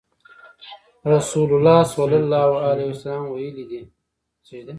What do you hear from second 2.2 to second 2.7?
الله